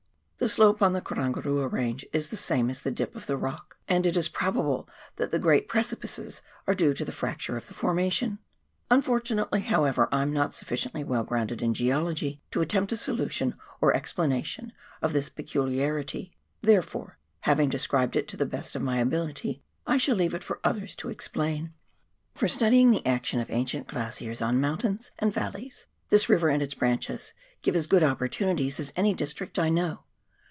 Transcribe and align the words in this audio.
The 0.43 0.49
slope 0.49 0.81
on 0.81 0.93
the 0.93 1.01
Karangarua 1.03 1.71
Range 1.71 2.03
is 2.11 2.29
the 2.29 2.35
same 2.35 2.71
as 2.71 2.81
the 2.81 2.89
dip 2.89 3.15
of 3.15 3.27
the 3.27 3.37
rock, 3.37 3.77
and 3.87 4.07
it 4.07 4.17
is 4.17 4.27
probable 4.27 4.89
that 5.17 5.29
the 5.29 5.37
great 5.37 5.67
precipices 5.69 6.41
are 6.65 6.73
due 6.73 6.95
to 6.95 7.05
the 7.05 7.11
fracture 7.11 7.57
of 7.57 7.67
the 7.67 7.75
formation. 7.75 8.39
Unfortunately, 8.89 9.59
however, 9.61 10.09
I 10.11 10.23
am 10.23 10.33
not 10.33 10.55
sufficiently 10.55 11.03
well 11.03 11.23
grounded 11.23 11.61
in 11.61 11.75
geology 11.75 12.41
to 12.49 12.61
attempt 12.61 12.91
a 12.91 12.97
solution 12.97 13.53
or 13.81 13.93
explanation 13.95 14.73
of 14.99 15.13
this 15.13 15.29
peculiarity, 15.29 16.35
therefore, 16.63 17.19
having 17.41 17.69
described 17.69 18.15
it 18.15 18.27
to 18.29 18.35
the 18.35 18.47
best 18.47 18.75
of 18.75 18.81
my 18.81 18.97
ability, 18.97 19.61
I 19.85 19.99
shall 19.99 20.15
leave 20.15 20.33
it 20.33 20.43
for 20.43 20.59
others 20.63 20.95
to 20.95 21.09
explain. 21.09 21.71
For 22.33 22.47
studying 22.47 22.89
the 22.89 23.05
action 23.05 23.39
of 23.39 23.51
ancient 23.51 23.85
glaciers 23.85 24.41
on 24.41 24.59
mountains 24.59 25.11
and 25.19 25.31
valleys, 25.31 25.85
this 26.09 26.29
river 26.29 26.49
and 26.49 26.63
its 26.63 26.73
branches 26.73 27.33
give 27.61 27.75
as 27.75 27.85
good 27.85 28.01
opportu 28.01 28.51
nities 28.51 28.79
as 28.79 28.91
any 28.95 29.13
district 29.13 29.59
I 29.59 29.69
know. 29.69 29.99